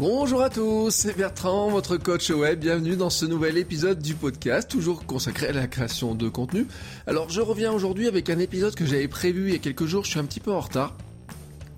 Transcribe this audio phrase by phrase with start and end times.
[0.00, 2.58] Bonjour à tous, c'est Bertrand, votre coach web.
[2.58, 6.66] Bienvenue dans ce nouvel épisode du podcast, toujours consacré à la création de contenu.
[7.06, 10.06] Alors, je reviens aujourd'hui avec un épisode que j'avais prévu il y a quelques jours.
[10.06, 10.96] Je suis un petit peu en retard.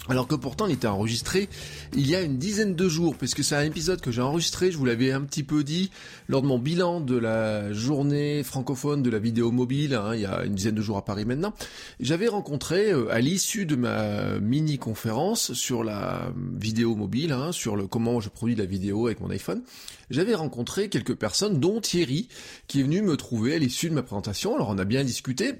[0.08, 1.48] Alors que pourtant il était enregistré
[1.94, 4.76] il y a une dizaine de jours, puisque c'est un épisode que j'ai enregistré, je
[4.76, 5.90] vous l'avais un petit peu dit,
[6.26, 10.26] lors de mon bilan de la journée francophone de la vidéo mobile, hein, il y
[10.26, 11.54] a une dizaine de jours à Paris maintenant.
[12.00, 17.86] J'avais rencontré, euh, à l'issue de ma mini-conférence sur la vidéo mobile, hein, sur le
[17.86, 19.62] comment je produis la vidéo avec mon iPhone,
[20.10, 22.28] j'avais rencontré quelques personnes, dont Thierry,
[22.66, 24.56] qui est venu me trouver à l'issue de ma présentation.
[24.56, 25.54] Alors on a bien discuté,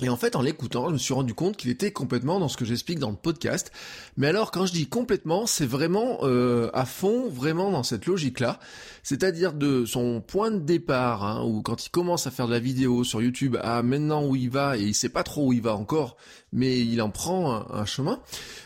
[0.00, 2.56] et en fait, en l'écoutant, je me suis rendu compte qu'il était complètement dans ce
[2.56, 3.72] que j'explique dans le podcast.
[4.16, 8.60] Mais alors, quand je dis complètement, c'est vraiment euh, à fond, vraiment dans cette logique-là.
[9.02, 12.60] C'est-à-dire de son point de départ, hein, où quand il commence à faire de la
[12.60, 15.62] vidéo sur YouTube, à maintenant où il va, et il sait pas trop où il
[15.62, 16.16] va encore,
[16.52, 18.20] mais il en prend un, chemin,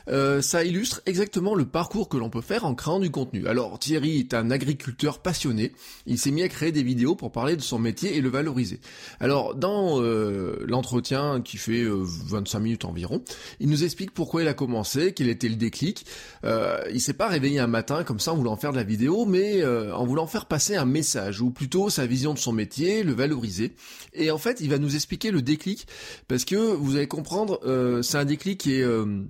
[0.08, 3.46] euh, ça illustre exactement le parcours que l'on peut faire en créant du contenu.
[3.46, 5.72] Alors Thierry est un agriculteur passionné,
[6.06, 8.80] il s'est mis à créer des vidéos pour parler de son métier et le valoriser.
[9.20, 11.11] Alors dans euh, l'entretien
[11.44, 13.22] qui fait 25 euh, minutes environ,
[13.60, 16.06] il nous explique pourquoi il a commencé, quel était le déclic.
[16.44, 19.64] il s'est pas réveillé un matin comme ça en voulant faire de la vidéo, mais
[19.64, 23.74] en voulant faire passer un message, ou plutôt sa vision de son métier, le valoriser.
[24.14, 25.86] Et en fait, il va nous expliquer le déclic,
[26.28, 29.24] parce que vous allez comprendre euh, c'est un déclic qui est euh,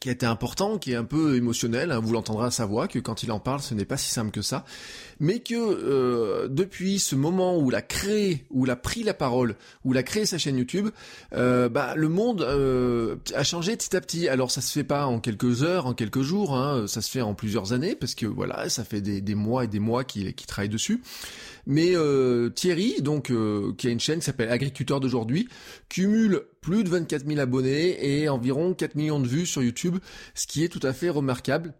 [0.00, 2.88] qui a été important, qui est un peu émotionnel, hein, vous l'entendrez à sa voix,
[2.88, 4.64] que quand il en parle, ce n'est pas si simple que ça,
[5.20, 9.14] mais que euh, depuis ce moment où il a créé, où il a pris la
[9.14, 10.88] parole, où il a créé sa chaîne YouTube,
[11.32, 12.42] bah, le monde
[13.34, 14.28] a changé petit à petit.
[14.28, 17.22] Alors ça se fait pas en quelques heures, en quelques jours, hein, ça se fait
[17.22, 20.68] en plusieurs années, parce que voilà, ça fait des, mois et des mois qu'il travaille
[20.68, 21.02] dessus.
[21.68, 25.48] Mais euh, Thierry, donc euh, qui a une chaîne qui s'appelle Agriculteur d'aujourd'hui,
[25.90, 29.98] cumule plus de 24 000 abonnés et environ 4 millions de vues sur YouTube,
[30.34, 31.74] ce qui est tout à fait remarquable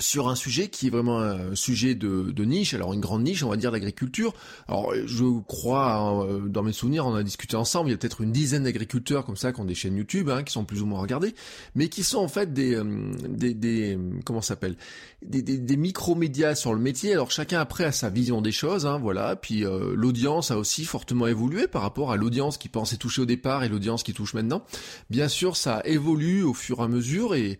[0.00, 3.48] sur un sujet qui est vraiment un sujet de, niche, alors une grande niche, on
[3.48, 4.34] va dire l'agriculture.
[4.68, 8.20] Alors je crois, hein, dans mes souvenirs, on a discuté ensemble, il y a peut-être
[8.20, 10.86] une dizaine d'agriculteurs comme ça qui ont des chaînes YouTube, hein, qui sont plus ou
[10.86, 11.34] moins regardés,
[11.74, 12.84] mais qui sont en fait des, euh,
[13.28, 14.76] des, des comment s'appelle,
[15.22, 17.12] des, des, micro-médias sur le métier.
[17.12, 19.36] Alors chacun après a sa vision des choses, hein, voilà.
[19.36, 23.26] Puis euh, l'audience a aussi fortement évolué par rapport à l'audience qui pensait toucher au
[23.26, 24.64] départ et l'audience qui touche maintenant.
[25.10, 27.58] Bien sûr, ça évolue au fur et à mesure et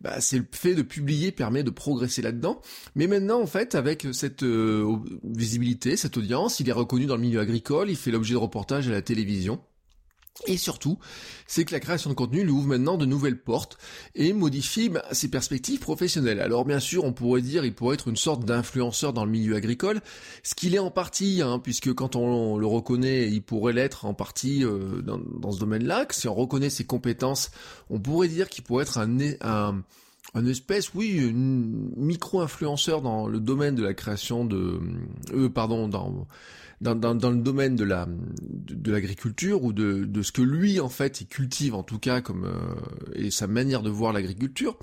[0.00, 2.60] bah, c'est le fait de publier permet de progresser là-dedans.
[2.94, 7.22] Mais maintenant, en fait, avec cette euh, visibilité, cette audience, il est reconnu dans le
[7.22, 9.60] milieu agricole, il fait l'objet de reportages à la télévision.
[10.46, 10.98] Et surtout,
[11.46, 13.78] c'est que la création de contenu lui ouvre maintenant de nouvelles portes
[14.14, 16.40] et modifie bah, ses perspectives professionnelles.
[16.40, 19.56] Alors bien sûr, on pourrait dire il pourrait être une sorte d'influenceur dans le milieu
[19.56, 20.02] agricole,
[20.42, 24.12] ce qu'il est en partie, hein, puisque quand on le reconnaît, il pourrait l'être en
[24.12, 26.06] partie euh, dans, ce domaine-là.
[26.10, 27.50] Si on reconnaît ses compétences,
[27.88, 29.82] on pourrait dire qu'il pourrait être un, un
[30.34, 34.80] un espèce, oui, micro-influenceur dans le domaine de la création de,
[35.32, 36.26] euh, pardon, dans
[36.80, 40.88] dans, dans, le domaine de la de, l'agriculture ou de, de ce que lui en
[40.88, 44.76] fait il cultive en tout cas comme euh, et sa manière de voir l'agriculture.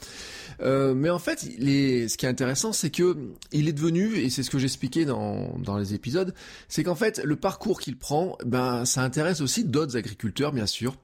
[0.62, 3.18] Euh, mais en fait, les, ce qui est intéressant, c'est que
[3.52, 6.34] il est devenu et c'est ce que j'expliquais dans dans les épisodes,
[6.68, 10.96] c'est qu'en fait le parcours qu'il prend, ben ça intéresse aussi d'autres agriculteurs bien sûr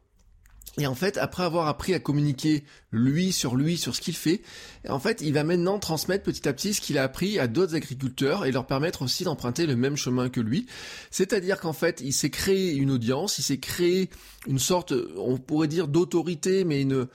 [0.80, 4.42] et en fait, après avoir appris à communiquer lui sur lui, sur ce qu'il fait,
[4.88, 7.76] en fait, il va maintenant transmettre petit à petit ce qu'il a appris à d'autres
[7.76, 10.66] agriculteurs et leur permettre aussi d'emprunter le même chemin que lui.
[11.12, 14.10] C'est-à-dire qu'en fait, il s'est créé une audience, il s'est créé
[14.48, 17.08] une sorte, on pourrait dire d'autorité, mais une,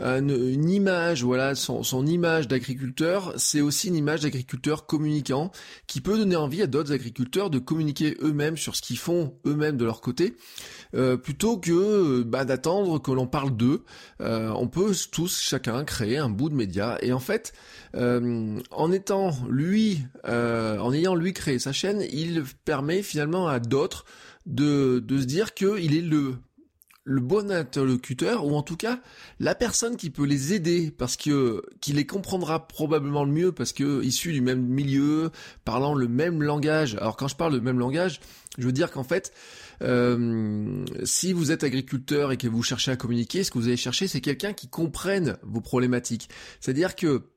[0.00, 5.52] une, image, voilà, son, son image d'agriculteur, c'est aussi une image d'agriculteur communicant
[5.86, 9.76] qui peut donner envie à d'autres agriculteurs de communiquer eux-mêmes sur ce qu'ils font eux-mêmes
[9.76, 10.36] de leur côté,
[10.94, 13.84] euh, plutôt que bah, d'attendre que l'on parle d'eux.
[14.20, 14.92] Euh, on peut
[15.28, 16.98] chacun, créer un bout de média.
[17.02, 17.52] Et en fait,
[17.94, 24.04] euh, en étant lui, en ayant lui créé sa chaîne, il permet finalement à d'autres
[24.46, 26.34] de, se dire qu'il est le
[27.04, 29.00] le bon interlocuteur ou en tout cas
[29.40, 33.72] la personne qui peut les aider parce que qui les comprendra probablement le mieux parce
[33.72, 35.32] que issu du même milieu,
[35.64, 36.94] parlant le même langage.
[36.94, 38.20] Alors quand je parle de même langage,
[38.56, 39.32] je veux dire qu'en fait
[39.82, 43.76] euh, si vous êtes agriculteur et que vous cherchez à communiquer, ce que vous allez
[43.76, 46.28] chercher c'est quelqu'un qui comprenne vos problématiques.
[46.60, 47.31] C'est-à-dire que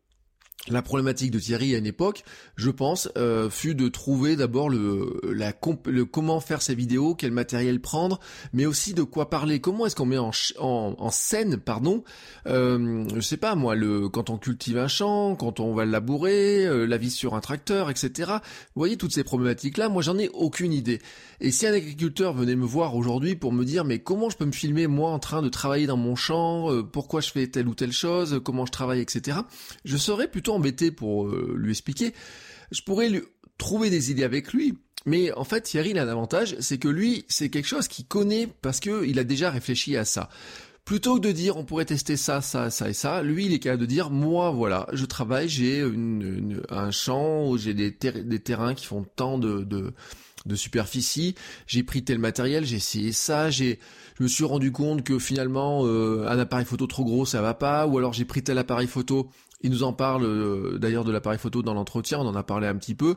[0.68, 2.24] la problématique de Thierry à une époque,
[2.56, 5.54] je pense, euh, fut de trouver d'abord le, la,
[5.86, 8.20] le comment faire ses vidéos, quel matériel prendre,
[8.54, 9.60] mais aussi de quoi parler.
[9.60, 12.04] Comment est-ce qu'on met en, en, scène, pardon,
[12.48, 15.92] euh, je sais pas moi, le quand on cultive un champ, quand on va le
[15.92, 18.32] labourer, euh, la vie sur un tracteur, etc.
[18.76, 21.00] Vous voyez toutes ces problématiques-là, moi j'en ai aucune idée.
[21.42, 24.46] Et si un agriculteur venait me voir aujourd'hui pour me dire mais comment je peux
[24.46, 27.68] me filmer moi en train de travailler dans mon champ, euh, pourquoi je fais telle
[27.68, 29.40] ou telle chose, comment je travaille, etc.
[29.84, 32.14] Je serais plutôt embêté pour euh, lui expliquer.
[32.72, 33.22] Je pourrais lui
[33.58, 34.78] trouver des idées avec lui.
[35.06, 38.06] Mais en fait, Thierry, il a un avantage, c'est que lui, c'est quelque chose qu'il
[38.06, 40.30] connaît parce que il a déjà réfléchi à ça.
[40.84, 43.60] Plutôt que de dire on pourrait tester ça, ça, ça et ça, lui il est
[43.60, 45.84] capable de dire moi voilà, je travaille, j'ai
[46.70, 49.94] un champ j'ai des, terrains qui font tant de
[50.54, 51.34] superficie.
[51.66, 53.80] J'ai pris tel matériel, j'ai essayé ça, j'ai,
[54.18, 57.54] je me suis rendu compte que finalement euh, un appareil photo trop gros ça va
[57.54, 59.30] pas, ou alors j'ai pris tel appareil photo.
[59.66, 62.68] Il nous en parle euh, d'ailleurs de l'appareil photo dans l'entretien, on en a parlé
[62.68, 63.16] un petit peu.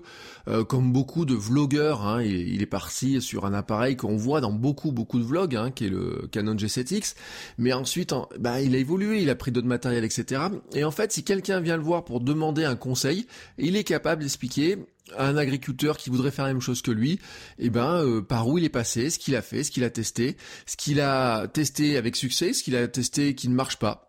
[0.49, 4.50] Euh, comme beaucoup de vlogueurs, hein, il, est parti sur un appareil qu'on voit dans
[4.50, 7.17] beaucoup beaucoup de vlogs, hein, qui est le Canon G7X.
[7.59, 10.41] Mais ensuite, bah, il a évolué, il a pris d'autres matériels, etc.
[10.73, 13.27] Et en fait, si quelqu'un vient le voir pour demander un conseil,
[13.59, 14.79] il est capable d'expliquer
[15.19, 17.19] un agriculteur qui voudrait faire la même chose que lui,
[17.59, 19.91] eh ben euh, par où il est passé, ce qu'il a fait, ce qu'il a
[19.91, 24.08] testé, ce qu'il a testé avec succès, ce qu'il a testé qui ne marche pas.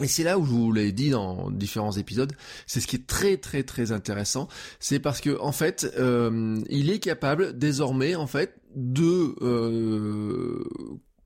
[0.00, 2.32] Et c'est là où je vous l'ai dit dans différents épisodes,
[2.66, 4.46] c'est ce qui est très très très intéressant,
[4.78, 10.62] c'est parce que en fait, euh, il est capable désormais en fait de euh,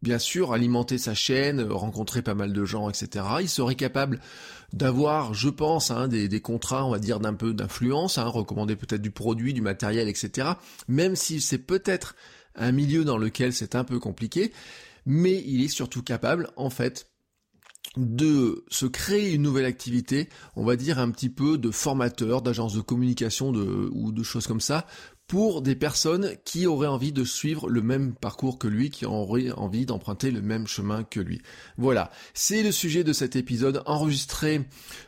[0.03, 3.25] bien sûr alimenter sa chaîne, rencontrer pas mal de gens, etc.
[3.41, 4.21] Il serait capable
[4.73, 9.03] d'avoir, je pense, hein, des, contrats, on va dire, d'un peu d'influence, hein, recommander peut-être
[9.03, 10.51] du produit, du matériel, etc.
[10.89, 12.15] Même si c'est peut-être
[12.55, 14.53] un milieu dans lequel c'est un peu compliqué,
[15.07, 17.10] mais il est surtout capable, en fait,
[17.97, 22.75] de se créer une nouvelle activité, on va dire un petit peu de formateur, d'agence
[22.75, 24.87] de communication ou de choses comme ça,
[25.31, 29.53] pour des personnes qui auraient envie de suivre le même parcours que lui, qui auraient
[29.53, 31.41] envie d'emprunter le même chemin que lui.
[31.79, 34.63] Voilà, c'est le sujet de cet épisode enregistré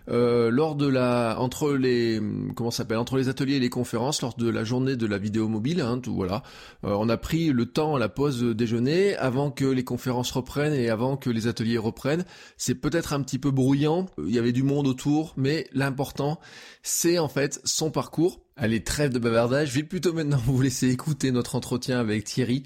[0.09, 2.23] euh, lors de la entre les
[2.55, 5.49] comment s'appelle entre les ateliers et les conférences lors de la journée de la vidéo
[5.49, 5.81] mobile.
[5.81, 6.45] Hein, tout voilà,
[6.85, 10.75] euh, on a pris le temps à la pause déjeuner avant que les conférences reprennent
[10.75, 12.25] et avant que les ateliers reprennent.
[12.57, 16.39] C'est peut-être un petit peu bruyant, il y avait du monde autour, mais l'important
[16.85, 20.91] c'est en fait son parcours Allez, trêve de bavardage, je vais plutôt maintenant vous laisser
[20.91, 22.65] écouter notre entretien avec Thierry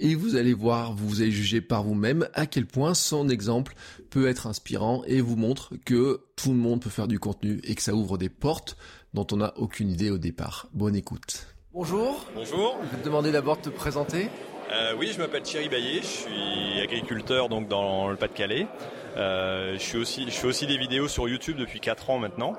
[0.00, 3.74] et vous allez voir, vous allez juger par vous-même à quel point son exemple
[4.10, 7.76] peut être inspirant et vous montre que tout le monde peut faire du contenu et
[7.76, 8.76] que ça ouvre des portes
[9.14, 10.66] dont on n'a aucune idée au départ.
[10.72, 11.46] Bonne écoute.
[11.72, 12.26] Bonjour.
[12.34, 12.76] Bonjour.
[12.82, 14.30] Je vais te demander d'abord de te présenter.
[14.72, 18.66] Euh, oui, je m'appelle Thierry Baillet, je suis agriculteur donc dans le Pas-de-Calais.
[19.16, 22.54] Euh, je, suis aussi, je fais aussi des vidéos sur YouTube depuis 4 ans maintenant.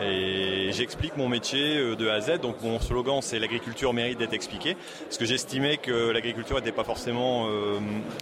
[0.00, 2.40] Et j'explique mon métier euh, de A à Z.
[2.40, 4.76] Donc mon slogan c'est l'agriculture mérite d'être expliquée.
[5.04, 7.78] Parce que j'estimais que l'agriculture n'était pas forcément euh,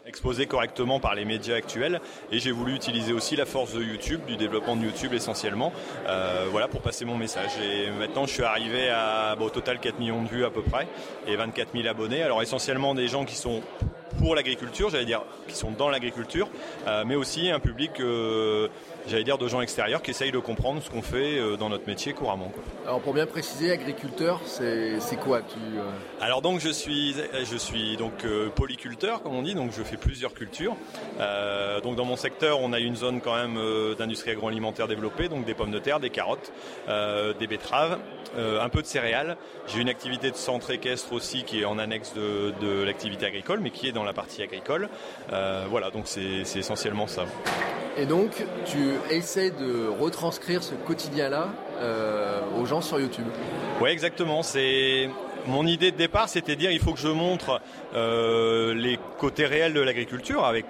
[0.06, 2.00] exposée correctement par les médias actuels.
[2.32, 5.72] Et j'ai voulu utiliser aussi la force de YouTube, du développement de YouTube essentiellement,
[6.08, 7.50] euh, voilà pour passer mon message.
[7.62, 10.88] Et maintenant je suis arrivé à au total 4 millions de vues à peu près
[11.26, 12.22] et 24 000 abonnés.
[12.22, 13.60] Alors essentiellement des gens qui sont
[14.18, 16.48] pour l'agriculture, j'allais dire, qui sont dans l'agriculture,
[17.06, 18.00] mais aussi un public
[19.08, 21.86] j'allais dire, de gens extérieurs qui essayent de comprendre ce qu'on fait euh, dans notre
[21.86, 22.52] métier couramment.
[22.84, 25.90] Alors pour bien préciser, agriculteur, c'est quoi tu, euh
[26.20, 27.14] Alors donc je suis,
[27.44, 30.76] je suis donc euh, polyculteur comme on dit, donc je fais plusieurs cultures.
[31.82, 33.58] donc dans mon secteur, on a une zone quand même
[33.96, 36.52] d'industrie agroalimentaire développée, donc des pommes de terre, des carottes,
[36.86, 37.98] des betteraves,
[38.36, 39.36] un peu de céréales.
[39.66, 43.60] J'ai une activité de centre équestre aussi qui est en annexe de, de l'activité agricole,
[43.60, 44.88] mais qui est dans la partie agricole.
[45.30, 47.24] voilà, donc c'est essentiellement ça.
[47.98, 51.48] Et donc, tu essaies de retranscrire ce quotidien-là
[51.80, 53.24] euh, aux gens sur YouTube.
[53.80, 54.42] Oui, exactement.
[54.42, 55.08] C'est
[55.46, 57.62] mon idée de départ, c'était de dire il faut que je montre
[57.94, 60.66] euh, les côtés réels de l'agriculture avec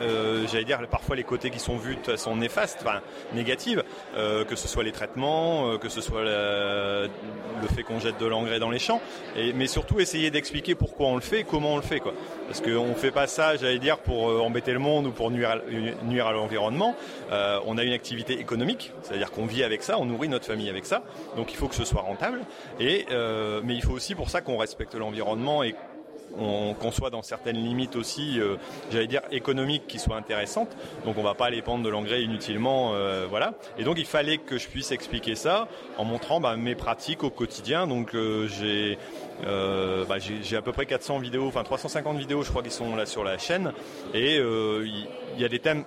[0.00, 3.00] euh, j'allais dire parfois les côtés qui sont vus de façon néfaste, enfin
[3.34, 3.82] négative,
[4.16, 8.26] euh, que ce soit les traitements, euh, que ce soit le fait qu'on jette de
[8.26, 9.00] l'engrais dans les champs,
[9.36, 12.00] et, mais surtout essayer d'expliquer pourquoi on le fait et comment on le fait.
[12.00, 12.14] Quoi.
[12.46, 15.50] Parce qu'on ne fait pas ça, j'allais dire, pour embêter le monde ou pour nuire
[15.50, 16.94] à, nuire à l'environnement.
[17.30, 20.86] on a une activité économique, c'est-à-dire qu'on vit avec ça, on nourrit notre famille avec
[20.86, 21.02] ça,
[21.36, 22.40] donc il faut que ce soit rentable.
[22.80, 23.06] Et,
[23.64, 25.74] mais il faut aussi pour ça qu'on respecte l'environnement et
[26.36, 28.56] qu'on soit dans certaines limites aussi, euh,
[28.90, 30.70] j'allais dire économiques, qui soient intéressantes.
[31.04, 33.54] Donc on va pas aller prendre de l'engrais inutilement, euh, voilà.
[33.78, 37.30] Et donc il fallait que je puisse expliquer ça en montrant bah, mes pratiques au
[37.30, 37.86] quotidien.
[37.86, 38.98] Donc euh, j'ai
[39.44, 43.06] bah, j'ai à peu près 400 vidéos, enfin 350 vidéos, je crois, qui sont là
[43.06, 43.72] sur la chaîne.
[44.14, 45.06] Et il
[45.38, 45.84] y, a des thèmes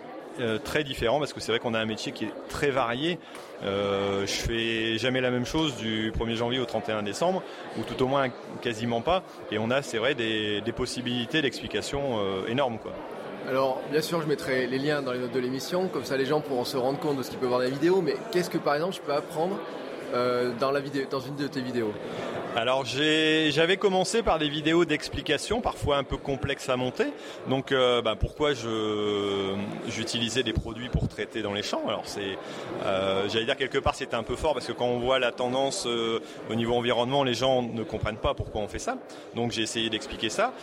[0.63, 3.19] très différents parce que c'est vrai qu'on a un métier qui est très varié.
[3.63, 7.43] Euh, je fais jamais la même chose du 1er janvier au 31 décembre,
[7.77, 8.29] ou tout au moins
[8.61, 9.23] quasiment pas.
[9.51, 12.79] Et on a, c'est vrai, des, possibilités d'explication euh, énormes.
[12.79, 12.93] Quoi.
[13.49, 16.25] Alors, bien sûr, je mettrai les liens dans les notes de l'émission, comme ça les
[16.25, 18.01] gens pourront se rendre compte de ce qu'ils peuvent voir dans la vidéo.
[18.01, 19.59] Mais qu'est-ce que, par exemple, je peux apprendre
[20.13, 21.93] euh, dans, la vidéo, dans une de tes vidéos?
[22.55, 27.07] Alors j'avais commencé par des vidéos d'explication, parfois un peu complexes à monter.
[27.49, 28.51] Donc euh, bah, pourquoi
[29.87, 31.83] j'utilisais des produits pour traiter dans les champs?
[31.87, 32.37] Alors c'est,
[32.83, 35.31] euh, j'allais dire quelque part c'était un peu fort parce que quand on voit la
[35.31, 38.97] tendance euh, au niveau environnement, les gens ne comprennent pas pourquoi on fait ça.
[39.35, 40.53] Donc j'ai essayé d'expliquer ça.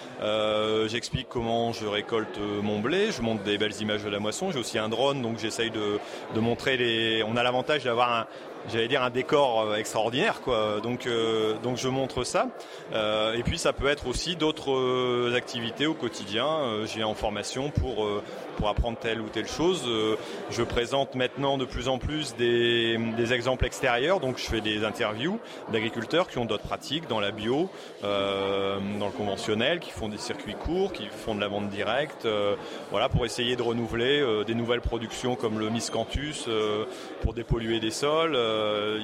[0.88, 4.50] J'explique comment je récolte mon blé, je montre des belles images de la moisson.
[4.50, 5.98] J'ai aussi un drone, donc j'essaye de,
[6.34, 7.22] de montrer les.
[7.22, 8.26] On a l'avantage d'avoir un
[8.70, 10.80] j'allais dire un décor euh, extraordinaire quoi.
[10.82, 12.48] Donc euh, donc je montre ça.
[12.92, 16.84] Euh, et puis ça peut être aussi d'autres activités au quotidien.
[16.86, 18.08] J'ai en formation pour
[18.58, 19.84] pour apprendre telle ou telle chose.
[20.50, 22.98] je présente maintenant de plus en plus des,
[23.32, 24.20] exemples extérieurs.
[24.20, 25.38] Donc je fais des interviews
[25.72, 27.70] d'agriculteurs qui ont d'autres pratiques dans la bio,
[28.02, 32.26] dans le conventionnel, qui font des circuits courts, qui font de la vente directe.
[32.90, 36.48] voilà pour essayer de renouveler des nouvelles productions comme le miscanthus
[37.22, 38.34] pour dépolluer des sols.
[38.34, 39.00] Euh,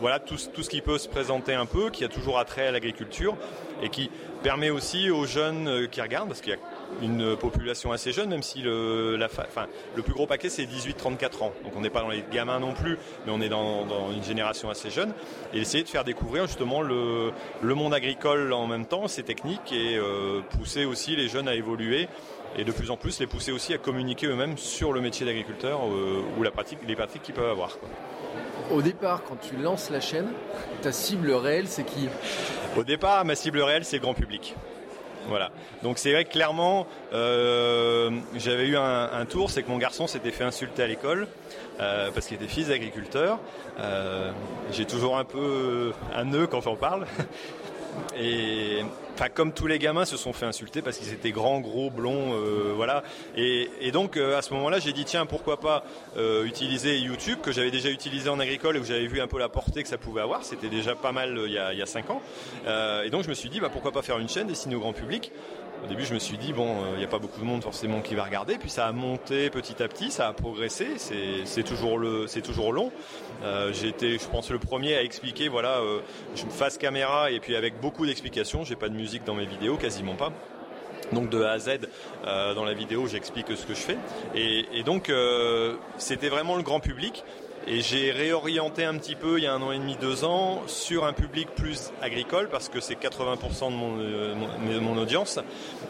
[0.00, 3.36] voilà tout, ce qui peut se présenter un peu, qui a toujours attrait à l'agriculture
[3.82, 4.10] et qui
[4.42, 6.58] permet aussi aux jeunes euh, qui regardent, parce qu'il y a
[7.02, 11.52] une population assez jeune, même si le, le plus gros paquet c'est 18-34 ans.
[11.64, 14.70] Donc on n'est pas dans les gamins non plus, mais on est dans, une génération
[14.70, 15.12] assez jeune.
[15.52, 17.32] Et essayer de faire découvrir justement le,
[17.62, 22.08] monde agricole en même temps, ses techniques, et euh, pousser aussi les jeunes à évoluer
[22.56, 25.80] et de plus en plus les pousser aussi à communiquer eux-mêmes sur le métier d'agriculteur
[26.38, 27.78] ou la pratique, les pratiques qu'ils peuvent avoir.
[28.70, 30.28] Au départ, quand tu lances la chaîne,
[30.80, 32.08] ta cible réelle, c'est qui?
[32.76, 34.54] Au départ, ma cible réelle, c'est le grand public.
[35.28, 35.50] Voilà.
[35.82, 40.30] Donc c'est vrai que clairement, euh, j'avais eu un, tour, c'est que mon garçon s'était
[40.30, 41.28] fait insulter à l'école
[41.80, 43.38] euh, parce qu'il était fils d'agriculteur.
[43.80, 44.30] Euh,
[44.72, 47.06] j'ai toujours un peu un nœud quand j'en parle.
[48.18, 48.80] Et
[49.14, 52.34] enfin, comme tous les gamins se sont fait insulter parce qu'ils étaient grands, gros, blonds,
[52.34, 53.02] euh, voilà.
[53.36, 55.84] Et, donc euh, à ce moment-là, j'ai dit tiens, pourquoi pas
[56.16, 59.38] euh, utiliser YouTube que j'avais déjà utilisé en agricole et où j'avais vu un peu
[59.38, 60.44] la portée que ça pouvait avoir.
[60.44, 62.20] C'était déjà pas mal il y a, il y a 5 ans.
[63.04, 64.92] et donc je me suis dit bah pourquoi pas faire une chaîne destinée au grand
[64.92, 65.32] public
[65.84, 68.00] au début, je me suis dit, bon, il n'y a pas beaucoup de monde forcément
[68.00, 68.56] qui va regarder.
[68.56, 70.88] Puis ça a monté petit à petit, ça a progressé.
[70.96, 72.90] C'est toujours, long.
[73.42, 76.00] Euh, j'ai été, je pense, le premier à expliquer, voilà, euh,
[76.50, 78.64] face caméra et puis avec beaucoup d'explications.
[78.64, 80.32] J'ai pas de musique dans mes vidéos, quasiment pas.
[81.12, 81.80] Donc de A à Z,
[82.24, 83.98] euh, dans la vidéo, j'explique ce que je fais.
[84.34, 85.12] Et donc,
[85.98, 87.24] c'était vraiment le grand public.
[87.66, 90.62] Et j'ai réorienté un petit peu il y a un an et demi, deux ans
[90.66, 95.38] sur un public plus agricole parce que c'est 80% de mon, euh, audience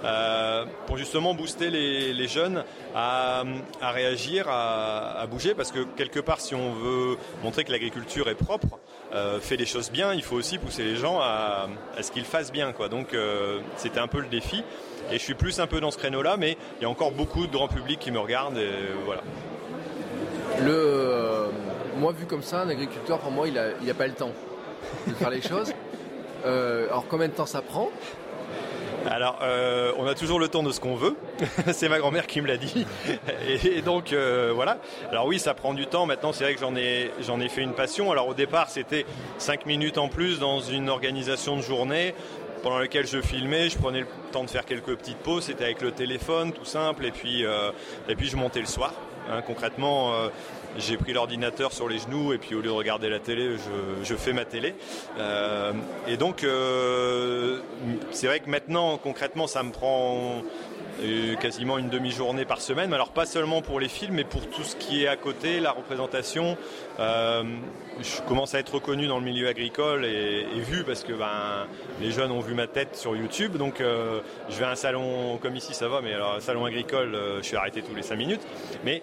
[0.04, 2.64] euh, pour justement booster les, jeunes
[2.94, 3.42] à,
[3.82, 8.78] réagir, à, bouger parce que quelque part si on veut montrer que l'agriculture est propre,
[9.12, 11.66] euh, fait les choses bien, il faut aussi pousser les gens à,
[12.00, 12.88] ce qu'ils fassent bien quoi.
[12.88, 14.62] Donc euh, c'était un peu le défi
[15.10, 17.10] et je suis plus un peu dans ce créneau là mais il y a encore
[17.10, 18.60] beaucoup de grands publics qui me regardent
[19.04, 19.22] voilà.
[22.04, 24.32] Moi, vu comme ça, un agriculteur, pour moi, il n'a il a pas le temps
[25.06, 25.72] de faire les choses.
[26.46, 27.88] Euh, alors, combien de temps ça prend?
[29.10, 31.16] Alors, euh, on a toujours le temps de ce qu'on veut.
[31.72, 32.86] c'est ma grand-mère qui me l'a dit.
[33.64, 34.76] Et, donc, euh, voilà.
[35.08, 36.04] Alors oui, ça prend du temps.
[36.04, 38.12] Maintenant, c'est vrai que j'en ai, j'en ai fait une passion.
[38.12, 39.06] Alors au départ, c'était
[39.38, 42.14] 5 minutes en plus dans une organisation de journée
[42.62, 43.70] pendant laquelle je filmais.
[43.70, 45.44] Je prenais le temps de faire quelques petites pauses.
[45.44, 47.06] C'était avec le téléphone, tout simple.
[47.06, 47.42] Et puis,
[48.06, 48.92] et puis je montais le soir.
[49.30, 50.12] Hein, concrètement,
[50.78, 53.56] j'ai pris l'ordinateur sur les genoux et puis au lieu de regarder la télé,
[54.02, 54.74] je, fais ma télé.
[55.18, 55.72] Euh,
[56.08, 57.60] et donc, euh,
[58.10, 60.42] c'est vrai que maintenant, concrètement, ça me prend
[61.40, 62.92] quasiment une demi-journée par semaine.
[62.94, 65.72] Alors pas seulement pour les films, mais pour tout ce qui est à côté, la
[65.72, 66.56] représentation.
[67.00, 67.42] Euh,
[68.00, 71.66] je commence à être reconnu dans le milieu agricole et, vu parce que ben,
[72.00, 73.56] les jeunes ont vu ma tête sur YouTube.
[73.56, 77.14] Donc euh, je vais à un salon comme ici, ça va, mais alors salon agricole,
[77.14, 78.42] euh, je suis arrêté tous les 5 minutes.
[78.84, 79.02] Mais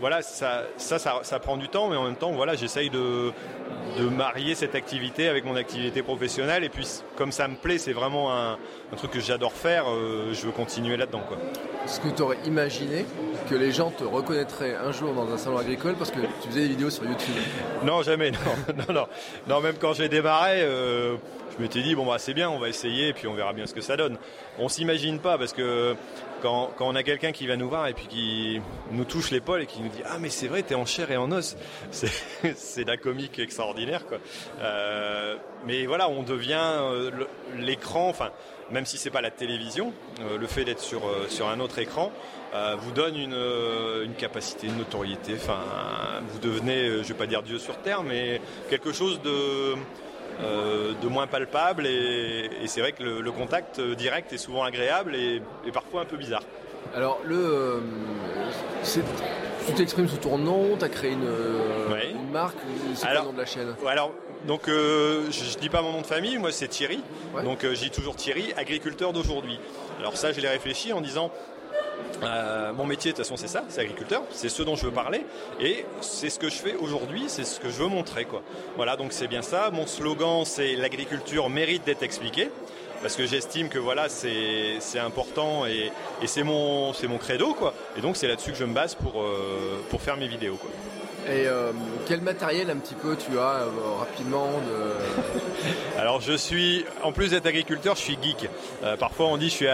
[0.00, 3.32] voilà, ça ça, ça, ça, prend du temps, mais en même temps, voilà, j'essaye de,
[3.96, 6.64] de marier cette activité avec mon activité professionnelle.
[6.64, 8.52] Et puis comme ça me plaît, c'est vraiment un,
[8.92, 9.84] un truc que j'adore faire,
[10.32, 11.22] je veux continuer là-dedans.
[11.84, 13.06] Est-ce que tu aurais imaginé
[13.48, 16.60] que les gens te reconnaîtraient un jour dans un salon agricole parce que tu faisais
[16.62, 17.34] des vidéos sur YouTube?
[17.84, 18.38] Non, jamais, non,
[18.88, 19.06] non, non.
[19.46, 21.16] Non, même quand j'ai démarré, euh,
[21.58, 23.66] je m'étais dit bon bah c'est bien, on va essayer et puis on verra bien
[23.66, 24.16] ce que ça donne.
[24.58, 25.96] On s'imagine pas parce que
[26.40, 28.60] quand, on a quelqu'un qui va nous voir et puis qui
[28.92, 31.16] nous touche l'épaule et qui nous dit ah mais c'est vrai t'es en chair et
[31.16, 31.56] en os,
[31.90, 34.18] c'est la comique extraordinaire quoi.
[34.60, 35.36] Euh,
[35.66, 37.10] mais voilà, on devient euh,
[37.56, 38.30] l'écran, enfin
[38.70, 39.94] même si c'est pas la télévision,
[40.38, 42.12] le fait d'être sur sur un autre écran
[42.78, 43.36] vous donne une,
[44.04, 45.34] une, capacité, une notoriété.
[45.36, 45.60] Enfin,
[46.28, 49.74] vous devenez, je vais pas dire Dieu sur terre, mais quelque chose de
[50.40, 55.42] euh, de moins palpable et, c'est vrai que le, contact direct est souvent agréable et,
[55.72, 56.42] parfois un peu bizarre.
[56.94, 57.80] Alors le, euh,
[59.66, 61.88] tu t'exprimes sous ton nom, tu as créé une, euh,
[62.32, 62.56] marque,
[62.94, 63.74] c'est le nom de la chaîne?
[63.86, 64.12] Alors
[64.46, 67.02] donc je, ne dis pas mon nom de famille, moi c'est Thierry,
[67.44, 69.58] donc je dis toujours Thierry, agriculteur d'aujourd'hui.
[69.98, 71.32] Alors ça je l'ai réfléchi en disant
[72.22, 74.92] euh, mon métier, de toute façon, c'est ça, c'est agriculteur, c'est ce dont je veux
[74.92, 75.24] parler,
[75.60, 78.42] et c'est ce que je fais aujourd'hui, c'est ce que je veux montrer, quoi.
[78.76, 79.70] Voilà, donc c'est bien ça.
[79.70, 82.50] Mon slogan, c'est l'agriculture mérite d'être expliquée,
[83.02, 85.92] parce que j'estime que voilà, c'est important et,
[86.26, 87.74] c'est mon, credo, quoi.
[87.96, 90.70] Et donc c'est là-dessus que je me base pour, euh, pour faire mes vidéos, quoi.
[91.30, 91.72] Et euh,
[92.06, 93.68] quel matériel un petit peu tu as euh,
[93.98, 94.48] rapidement
[95.98, 98.48] Alors je suis, en plus d'être agriculteur, je suis geek.
[98.82, 99.68] Euh, parfois on dit je suis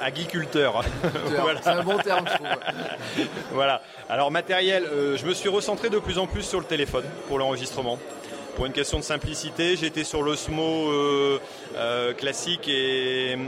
[0.00, 0.84] agriculteur.
[1.62, 3.26] C'est un bon terme je trouve.
[3.52, 3.82] voilà.
[4.08, 4.84] Alors matériel,
[5.16, 7.98] je me suis recentré de plus en plus sur le téléphone pour l'enregistrement.
[8.54, 10.88] Pour une question de simplicité, j'étais sur l'osmo
[12.16, 13.38] classique et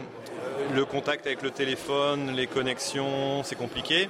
[0.75, 4.09] le contact avec le téléphone, les connexions, c'est compliqué.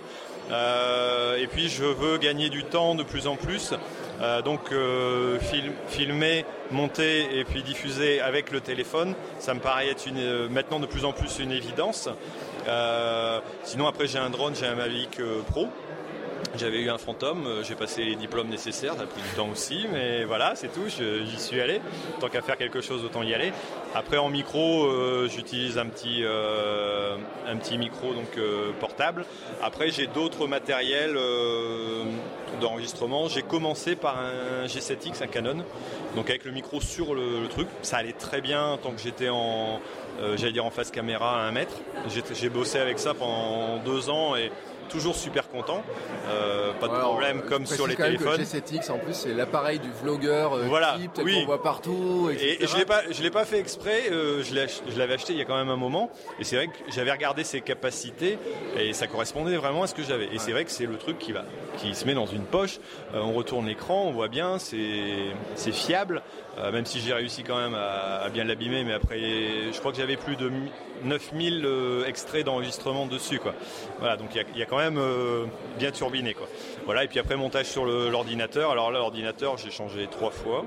[0.51, 3.75] Euh, et puis je veux gagner du temps de plus en plus.
[4.21, 5.39] Euh, donc euh,
[5.89, 10.05] filmer, monter et puis diffuser avec le téléphone, ça me paraît être
[10.51, 12.09] maintenant de plus en plus une évidence.
[13.65, 15.21] sinon après j'ai un drone, j'ai un Mavic
[15.51, 15.69] Pro
[16.57, 19.49] j'avais eu un fantôme, euh, j'ai passé les diplômes nécessaires, ça a pris du temps
[19.51, 21.81] aussi, mais voilà, c'est tout, j'y suis allé.
[22.21, 23.53] Tant qu'à faire quelque chose, autant y aller.
[23.95, 28.39] Après en micro, euh, j'utilise un petit euh, un petit micro donc
[28.81, 29.25] portable.
[29.63, 31.19] Après j'ai d'autres matériels
[32.61, 33.29] d'enregistrement.
[33.29, 35.65] J'ai commencé par un G7X, un Canon,
[36.17, 37.69] donc avec le micro sur le, le truc.
[37.83, 39.81] Ça allait très bien tant que j'étais en
[40.37, 41.75] j'allais dire en face caméra à un mètre.
[42.09, 44.51] J'ai bossé avec ça pendant deux ans et
[44.89, 45.83] toujours super content.
[46.29, 48.39] Euh, pas de problème comme sur les téléphones.
[48.39, 51.41] Le G7X en plus c'est l'appareil du vlogueur euh, voilà, type, oui.
[51.41, 52.31] qu'on voit partout.
[52.31, 54.11] Et, je l'ai pas, je l'ai pas fait exprès.
[54.11, 56.11] Euh, je l'avais acheté il y a quand même un moment.
[56.39, 58.39] Et c'est vrai que j'avais regardé ses capacités
[58.79, 60.27] et ça correspondait vraiment à ce que j'avais.
[60.33, 61.45] Et c'est vrai que c'est le truc qui va,
[61.79, 62.79] qui se met dans une poche.
[63.15, 66.23] on retourne l'écran, on voit bien, c'est, fiable.
[66.73, 69.19] même si j'ai réussi quand même à, à bien l'abîmer, mais après,
[69.73, 70.51] je crois que j'avais plus de
[71.05, 71.67] 9000
[72.07, 73.55] extraits d'enregistrement dessus, quoi.
[73.99, 75.47] Voilà, donc il y, y a, quand même euh,
[75.79, 76.35] bien turbiné.
[76.35, 76.47] Quoi.
[76.85, 78.71] Voilà, et puis après montage sur l'ordinateur.
[78.71, 80.65] Alors là, l'ordinateur, j'ai changé trois fois.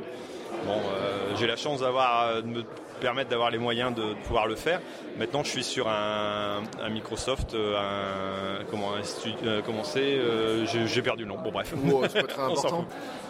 [0.65, 2.63] Bon, euh, j'ai la chance d'avoir de me
[2.99, 4.81] permettre d'avoir les moyens de, pouvoir le faire.
[5.19, 10.17] Maintenant, je suis sur un, Microsoft, euh, un comment un comment c'est
[10.65, 11.37] J'ai perdu le nom.
[11.37, 11.73] Bon, bref.
[12.09, 12.85] c'est pas très important.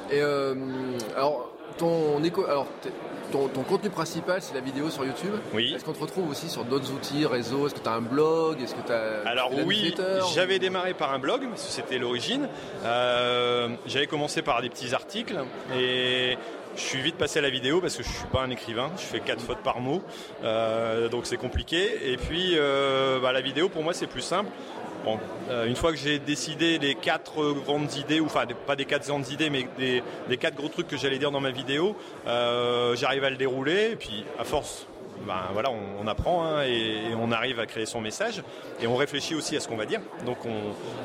[0.09, 2.67] Et alors, ton éco, alors
[3.31, 5.33] ton, contenu principal, c'est la vidéo sur YouTube.
[5.53, 5.73] Oui.
[5.75, 7.67] Est-ce qu'on te retrouve aussi sur d'autres outils, réseaux?
[7.67, 8.61] Est-ce que tu as un blog?
[8.61, 9.93] Est-ce que tu as Alors oui,
[10.33, 12.47] j'avais démarré par un blog, c'était l'origine.
[12.85, 15.37] Euh, j'avais commencé par des petits articles
[15.75, 16.37] et
[16.75, 19.03] je suis vite passé à la vidéo parce que je suis pas un écrivain, je
[19.03, 20.03] fais quatre fautes par mot,
[20.43, 22.11] euh, donc c'est compliqué.
[22.11, 24.49] Et puis euh, bah, la vidéo pour moi c'est plus simple.
[25.49, 29.07] Euh, une fois que j'ai décidé les quatre grandes idées, ou enfin pas des quatre
[29.07, 31.95] grandes idées, mais des, quatre gros trucs que j'allais dire dans ma vidéo,
[32.27, 34.87] euh, j'arrive à le dérouler, et puis à force
[35.25, 38.41] ben, voilà, on, apprend hein, et, on arrive à créer son message
[38.81, 39.99] et on réfléchit aussi à ce qu'on va dire.
[40.25, 40.37] Donc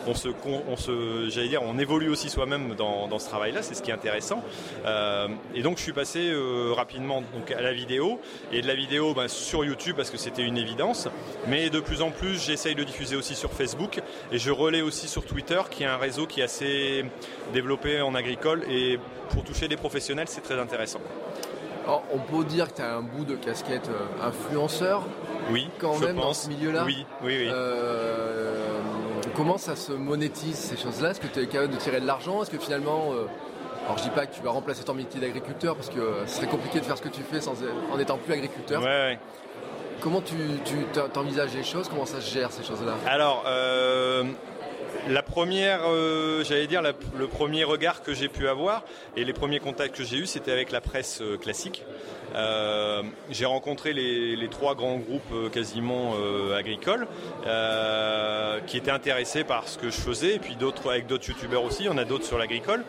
[0.06, 0.28] on, se,
[0.68, 3.94] on se j'allais dire, on évolue aussi soi-même dans, ce travail-là, c'est ce qui est
[3.94, 4.42] intéressant.
[4.86, 8.20] Euh, et donc je suis passé euh, rapidement donc à la vidéo
[8.52, 11.08] et de la vidéo ben, sur YouTube parce que c'était une évidence,
[11.48, 15.08] mais de plus en plus j'essaye de diffuser aussi sur Facebook et je relais aussi
[15.08, 17.04] sur Twitter qui est un réseau qui est assez
[17.52, 18.98] développé en agricole et
[19.30, 21.00] pour toucher des professionnels c'est très intéressant
[21.86, 25.02] on peut dire que tu as un bout de casquette euh, influenceur.
[25.50, 26.84] Oui, quand même dans ce milieu-là.
[26.84, 27.48] Oui, oui, oui.
[27.52, 28.54] Euh,
[29.36, 31.10] comment ça se monétise ces choses-là?
[31.10, 32.42] Est-ce que tu es capable de tirer de l'argent?
[32.42, 33.26] Est-ce que finalement, euh,
[33.84, 36.46] alors je dis pas que tu vas remplacer ton métier d'agriculteur parce que ce serait
[36.46, 37.54] compliqué de faire ce que tu fais sans,
[37.92, 38.82] en étant plus agriculteur.
[38.82, 39.18] Ouais,
[40.00, 40.34] Comment tu,
[41.12, 41.88] t'envisages les choses?
[41.88, 42.94] Comment ça se gère ces choses-là?
[43.06, 43.44] Alors,
[45.08, 48.84] la première, euh, j'allais dire, le premier regard que j'ai pu avoir
[49.16, 51.84] et les premiers contacts que j'ai eus, c'était avec la presse euh, classique.
[52.34, 56.14] Euh, j'ai rencontré les, trois grands groupes quasiment
[56.56, 57.06] agricoles
[58.66, 61.88] qui étaient intéressés par ce que je faisais, et puis d'autres avec d'autres youtubeurs aussi.
[61.90, 62.84] On a d'autres sur l'agricole.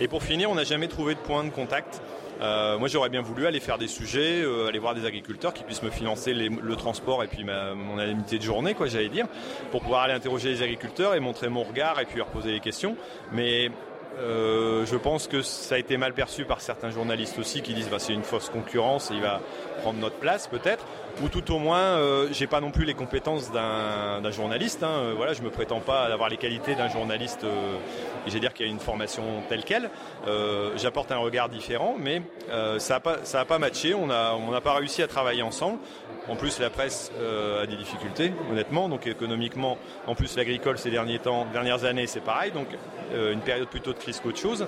[0.00, 2.00] Et pour finir, on n'a jamais trouvé de point de contact.
[2.40, 5.90] Moi, j'aurais bien voulu aller faire des sujets, aller voir des agriculteurs qui puissent me
[5.90, 9.26] financer le transport et puis mon indemnité de journée, quoi, j'allais dire,
[9.70, 12.60] pour pouvoir aller interroger les agriculteurs et montrer mon regard et puis leur poser des
[12.60, 12.96] questions.
[13.32, 13.70] Mais
[14.18, 17.98] je pense que ça a été mal perçu par certains journalistes aussi qui disent bah,
[17.98, 19.40] c'est une fausse concurrence et il va
[19.82, 20.84] prendre notre place peut-être
[21.22, 24.82] ou tout au moins, euh, j'ai pas non plus les compétences d'un journaliste.
[24.82, 24.90] Hein.
[24.90, 27.44] Euh, voilà, je me prétends pas avoir les qualités d'un journaliste.
[27.44, 27.76] Euh,
[28.30, 29.90] j'ai dire qu'il y a une formation telle quelle.
[30.76, 32.22] J'apporte un regard différent, mais
[32.78, 33.94] ça n'a pas pas matché.
[33.94, 35.78] On n'a on pas réussi à travailler ensemble.
[36.28, 37.10] En plus, la presse
[37.62, 38.88] a des difficultés, honnêtement.
[38.88, 42.52] Donc économiquement, en plus l'agricole ces derniers temps, dernières années, c'est pareil.
[42.52, 42.68] Donc
[43.12, 44.66] une période plutôt de crise qu'autre chose.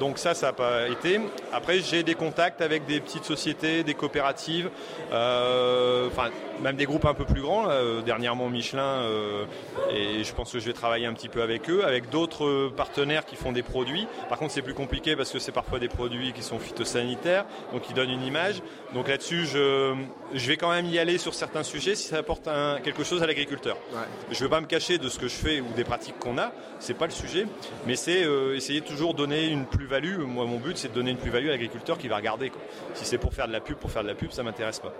[0.00, 1.20] donc ça, ça n'a pas été.
[1.52, 4.70] Après, j'ai des contacts avec des petites sociétés, des coopératives.
[5.12, 6.30] Euh, enfin
[6.62, 9.44] même des groupes un peu plus grands, euh, dernièrement Michelin, euh,
[9.90, 12.35] et je pense que je vais travailler un petit peu avec eux, avec d'autres
[12.76, 14.06] partenaires qui font des produits.
[14.28, 17.82] Par contre, c'est plus compliqué parce que c'est parfois des produits qui sont phytosanitaires, donc
[17.82, 18.62] qui donnent une image.
[18.94, 19.94] Donc là-dessus, je,
[20.34, 22.48] je vais quand même y aller sur certains sujets si ça apporte
[22.82, 23.76] quelque chose à l'agriculteur.
[24.30, 26.38] Je ne veux pas me cacher de ce que je fais ou des pratiques qu'on
[26.38, 27.46] a, c'est pas le sujet,
[27.86, 30.18] mais c'est essayer de toujours donner une plus-value.
[30.20, 32.52] Moi, mon but, c'est de donner une plus-value à l'agriculteur qui va regarder.
[32.94, 34.92] Si c'est pour faire de la pub, pour faire de la pub, ça m'intéresse pas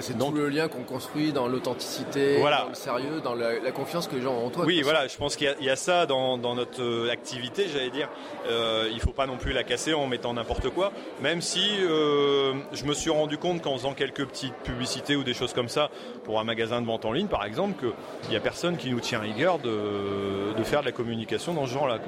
[0.00, 4.16] c'est tout le lien qu'on construit dans l'authenticité, dans le sérieux, dans la, confiance que
[4.16, 4.64] les gens ont en toi.
[4.64, 8.08] Oui, voilà, je pense qu'il y, a ça dans, notre euh, activité, j'allais dire.
[8.48, 11.68] Euh, il ne faut pas non plus la casser en mettant n'importe quoi, même si
[11.80, 15.68] euh, je me suis rendu compte qu'en faisant quelques petites publicités ou des choses comme
[15.68, 15.90] ça
[16.24, 17.74] pour un magasin de vente en ligne, par exemple,
[18.20, 21.66] qu'il n'y a personne qui nous tient rigueur de, de, faire de la communication dans
[21.66, 21.98] ce genre-là.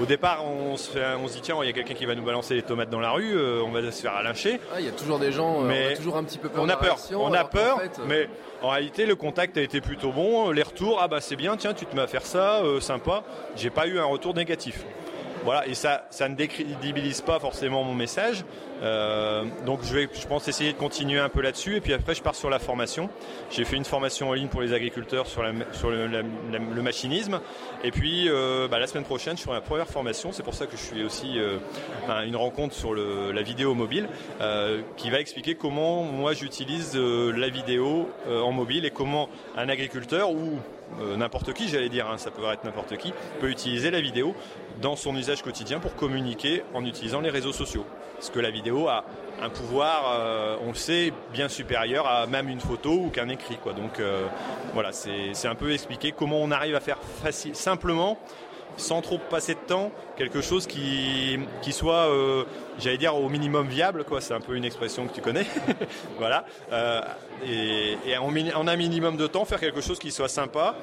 [0.00, 2.14] Au départ, on se, fait, on se dit tiens, il y a quelqu'un qui va
[2.14, 4.60] nous balancer les tomates dans la rue, on va se faire lyncher.
[4.72, 6.62] Ah, il y a toujours des gens, mais on a toujours un petit peu peur.
[6.62, 6.98] On a peur.
[7.12, 8.28] On a peur, mais
[8.62, 10.50] en réalité, le contact a été plutôt bon.
[10.50, 13.22] Les retours, ah bah c'est bien, tiens, tu te mets à faire ça, euh, sympa.
[13.56, 14.84] J'ai pas eu un retour négatif.
[15.44, 18.44] Voilà, et ça, ça ne décrédibilise pas forcément mon message.
[18.82, 21.76] Euh, donc je vais, je pense essayer de continuer un peu là-dessus.
[21.76, 23.08] Et puis après, je pars sur la formation.
[23.50, 27.40] J'ai fait une formation en ligne pour les agriculteurs sur, le, machinisme.
[27.82, 30.30] Et puis euh, bah, la semaine prochaine, je ferai ma première formation.
[30.32, 31.56] C'est pour ça que je suis aussi euh,
[32.26, 34.08] une rencontre sur la vidéo mobile
[34.96, 40.58] qui va expliquer comment moi j'utilise la vidéo en mobile et comment un agriculteur ou
[41.16, 44.34] n'importe qui, j'allais dire, hein, ça peut être n'importe qui, peut utiliser la vidéo
[44.80, 47.84] dans son usage quotidien pour communiquer en utilisant les réseaux sociaux.
[48.14, 49.04] Parce que la vidéo a
[49.40, 53.56] un pouvoir, euh, on le sait, bien supérieur à même une photo ou qu'un écrit.
[53.56, 53.72] Quoi.
[53.72, 54.26] Donc euh,
[54.74, 58.18] voilà, c'est un peu expliquer comment on arrive à faire facile, simplement,
[58.76, 62.44] sans trop passer de temps, quelque chose qui, qui soit, euh,
[62.78, 64.04] j'allais dire, au minimum viable.
[64.04, 64.20] Quoi.
[64.20, 65.46] C'est un peu une expression que tu connais.
[66.18, 66.44] voilà.
[67.46, 70.76] et, et en, un minimum de temps, faire quelque chose qui soit sympa,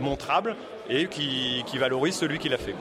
[0.00, 0.56] montrable
[0.88, 2.74] et qui, valorise celui qui l'a fait.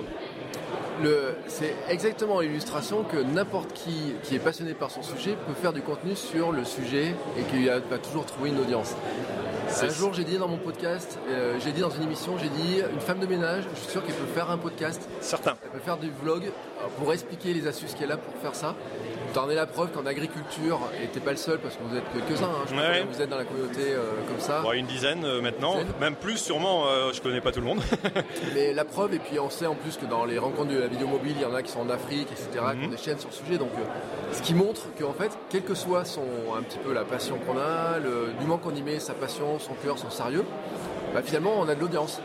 [1.47, 5.81] C'est exactement l'illustration que n'importe qui qui est passionné par son sujet peut faire du
[5.81, 8.95] contenu sur le sujet et qu'il va toujours trouver une audience.
[9.67, 12.81] Un jour, j'ai dit dans mon podcast, euh, j'ai dit dans une émission, j'ai dit
[12.93, 15.07] une femme de ménage, je suis sûr qu'elle peut faire un podcast.
[15.21, 15.55] Certain.
[15.63, 16.51] Elle peut faire du vlog
[16.97, 18.75] pour expliquer les astuces qu'elle a pour faire ça.
[19.35, 22.05] T'en es la preuve qu'en agriculture, et t'es pas le seul parce que vous êtes
[22.13, 24.63] quelques-uns, hein, je crois que vous êtes dans la communauté euh, comme ça.
[24.73, 27.81] une dizaine euh, maintenant, même plus sûrement, euh, je connais pas tout le monde.
[28.55, 30.87] Mais la preuve, et puis on sait en plus que dans les rencontres de la
[30.87, 32.91] vidéo mobile, il y en a qui sont en Afrique, etc., qui ont mhm.
[32.91, 33.57] des chaînes sur le sujet.
[33.57, 33.71] Donc
[34.31, 36.23] ce qui montre qu'en fait, quelle que soit son,
[36.57, 39.59] un petit peu la passion qu'on a, le, du moment qu'on y met sa passion,
[39.59, 40.45] son cœur, son sérieux,
[41.13, 42.21] bah, finalement on a de l'audience.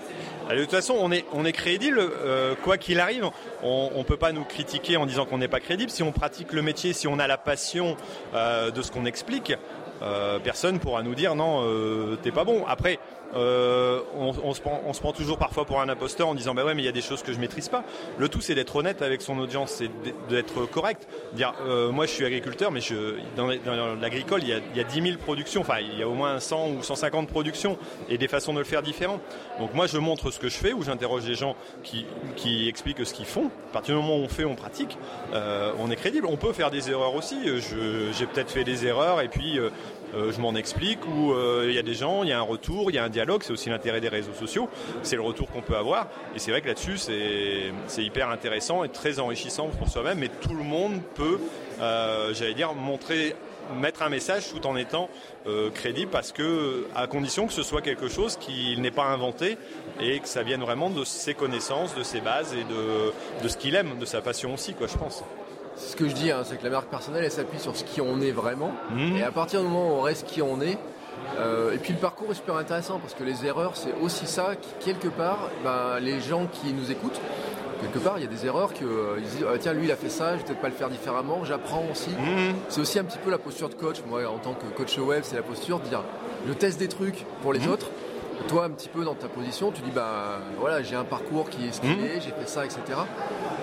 [0.54, 3.28] De toute façon, on est, on est crédible, euh, quoi qu'il arrive.
[3.62, 5.90] On ne peut pas nous critiquer en disant qu'on n'est pas crédible.
[5.90, 7.96] Si on pratique le métier, si on a la passion
[8.34, 9.52] euh, de ce qu'on explique,
[10.02, 11.64] euh, personne pourra nous dire non,
[12.22, 12.64] t'es pas bon.
[12.66, 12.98] Après,
[13.34, 16.64] euh, on, se prend, on, se prend, toujours parfois pour un imposteur en disant bah
[16.64, 17.84] ouais mais il y a des choses que je maîtrise pas.
[18.18, 19.90] Le tout c'est d'être honnête avec son audience, c'est
[20.28, 21.06] d'être correct.
[21.34, 24.80] Dire euh, moi je suis agriculteur mais je, dans, l'agricole il y, a, il y
[24.80, 28.18] a 10 000 productions, enfin il y a au moins 100 ou 150 productions et
[28.18, 29.20] des façons de le faire différentes.
[29.60, 33.06] Donc moi je montre ce que je fais ou j'interroge des gens qui, qui expliquent
[33.06, 33.50] ce qu'ils font.
[33.70, 34.98] À partir du moment où on fait, on pratique,
[35.34, 36.26] euh, on est crédible.
[36.26, 37.36] On peut faire des erreurs aussi.
[37.44, 39.60] J'ai peut-être fait des erreurs et puis
[40.14, 42.42] euh, je m'en explique, ou euh, il y a des gens, il y a un
[42.42, 44.68] retour, il y a un dialogue, c'est aussi l'intérêt des réseaux sociaux,
[45.02, 48.88] c'est le retour qu'on peut avoir, et c'est vrai que là-dessus c'est hyper intéressant et
[48.88, 51.38] très enrichissant pour soi-même, mais tout le monde peut,
[51.80, 53.34] euh, j'allais dire, montrer
[53.80, 55.08] mettre un message tout en étant
[55.74, 59.58] crédible parce que à condition que ce soit quelque chose qui n'est pas inventé
[60.00, 63.12] et que ça vienne vraiment de ses connaissances, de ses bases et de,
[63.44, 65.22] de ce qu'il aime, de sa passion aussi quoi je pense
[65.80, 68.00] ce que je dis, hein, c'est que la marque personnelle, elle s'appuie sur ce qui
[68.00, 68.72] on est vraiment.
[68.90, 69.16] Mhm.
[69.16, 70.78] Et à partir du moment où on reste qui on est,
[71.38, 74.54] euh, et puis le parcours est super intéressant parce que les erreurs, c'est aussi ça
[74.60, 77.20] qui, quelque part, ben, les gens qui nous écoutent
[77.80, 79.90] quelque part, il y a des erreurs que euh, ils disent ah, tiens lui il
[79.92, 82.10] a fait ça, je vais peut-être pas le faire différemment, j'apprends aussi.
[82.10, 82.54] Mhm.
[82.68, 83.96] C'est aussi un petit peu la posture de coach.
[84.06, 86.02] Moi, en tant que coach web, c'est la posture de dire
[86.46, 87.70] je teste des trucs pour les Mhm.
[87.72, 87.86] autres.
[88.48, 91.66] Toi, un petit peu dans ta position, tu dis bah voilà, j'ai un parcours qui
[91.66, 92.04] est Mhm.
[92.04, 92.80] est, j'ai fait ça, etc.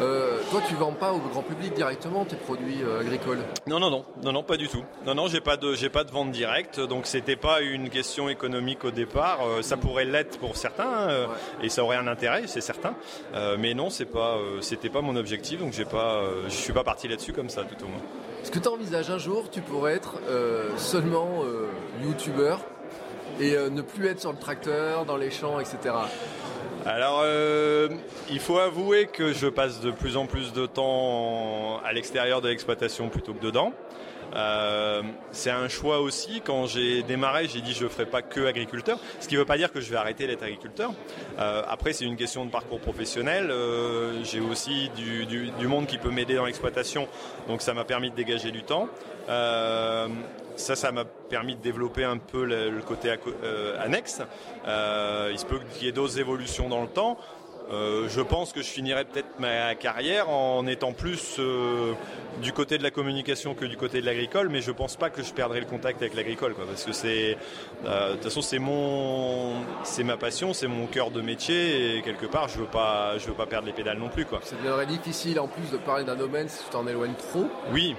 [0.02, 3.40] Euh, toi, tu vends pas au grand public directement tes produits euh, agricoles?
[3.68, 4.84] Non, non, non, non, non, pas du tout.
[5.06, 8.30] Non, non, j'ai pas de, j'ai pas de vente directe, donc c'était pas une question
[8.30, 9.40] économique au départ.
[9.46, 11.28] Euh, ça pourrait l'être pour certains, euh,
[11.62, 12.94] et ça aurait un intérêt, c'est certain.
[13.60, 17.08] Mais non, c'est pas, c'était pas mon objectif, donc j'ai pas, je suis pas parti
[17.08, 18.00] là-dessus comme ça, tout au moins.
[18.44, 20.16] Est-ce que tu envisages un jour, tu pourrais être
[20.78, 21.42] seulement
[22.04, 22.60] youtubeur?
[23.40, 25.96] Et euh, ne plus être sur le tracteur, dans les champs, etc.
[26.86, 27.90] Alors, euh,
[28.30, 32.48] il faut avouer que je passe de plus en plus de temps à l'extérieur de
[32.48, 33.74] l'exploitation plutôt que dedans.
[34.36, 36.42] Euh, c'est un choix aussi.
[36.42, 39.00] Quand j'ai démarré, j'ai dit je ne ferai pas que agriculteur.
[39.20, 40.92] Ce qui ne veut pas dire que je vais arrêter d'être agriculteur.
[41.40, 43.50] Euh, après, c'est une question de parcours professionnel.
[43.52, 47.10] Euh, j'ai aussi du, du- monde qui peut m'aider dans l'exploitation,
[47.50, 48.88] donc ça m'a permis de dégager du temps.
[49.28, 53.14] Ça, ça m'a permis de développer un peu le, côté
[53.80, 54.22] annexe.
[54.66, 57.18] Il se peut qu'il y ait d'autres évolutions dans le temps.
[57.72, 61.94] Euh, je pense que je finirai peut-être ma carrière en étant plus euh,
[62.42, 65.22] du côté de la communication que du côté de l'agricole, mais je pense pas que
[65.22, 67.38] je perdrai le contact avec l'agricole, quoi, parce que c'est,
[67.86, 69.54] euh, de toute façon, c'est mon,
[69.84, 73.28] c'est ma passion, c'est mon cœur de métier, et quelque part, je veux pas, je
[73.28, 74.40] veux pas perdre les pédales non plus, quoi.
[74.44, 77.48] Ça deviendrait difficile en plus de parler d'un domaine si tu t'en éloignes trop.
[77.74, 77.96] Oui,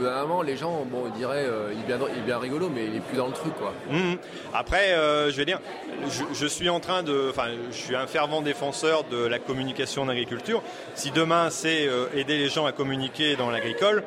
[0.00, 2.96] Au les gens, bon, diraient, euh, il, est bien, il est bien rigolo, mais il
[2.96, 3.72] est plus dans le truc, quoi.
[3.90, 4.16] Mhm.
[4.54, 5.60] Après, euh, je vais dire,
[6.32, 10.08] je, suis en train de, enfin, je suis un fervent défenseur de la communication en
[10.08, 10.62] agriculture.
[10.94, 14.02] Si demain c'est euh, aider les gens à communiquer dans l'agricole,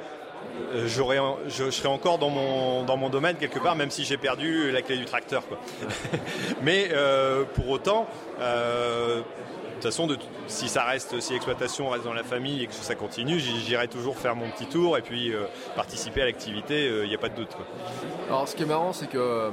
[0.73, 1.01] je,
[1.47, 4.81] je serai encore dans mon dans mon domaine quelque part, même si j'ai perdu la
[4.81, 5.43] clé du tracteur.
[6.61, 6.89] Mais
[7.55, 8.07] pour autant.
[9.85, 10.17] Façon, de,
[10.47, 14.17] si ça reste, si l'exploitation reste dans la famille et que ça continue, j'irai toujours
[14.17, 15.45] faire mon petit tour et puis euh,
[15.75, 16.87] participer à l'activité.
[17.03, 17.53] Il n'y a pas de doute.
[17.55, 17.65] Quoi.
[18.29, 19.49] Alors, ce qui est marrant, c'est que euh,